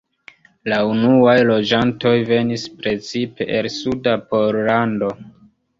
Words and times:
La 0.71 0.79
unuaj 0.91 1.35
loĝantoj 1.49 2.15
venis 2.31 2.67
precipe 2.81 3.51
el 3.61 3.73
suda 3.79 4.21
Pollando. 4.35 5.17